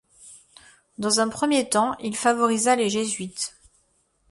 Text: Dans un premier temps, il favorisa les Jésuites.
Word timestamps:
Dans 0.97 1.19
un 1.19 1.29
premier 1.29 1.69
temps, 1.69 1.95
il 1.99 2.15
favorisa 2.17 2.75
les 2.75 2.89
Jésuites. 2.89 3.55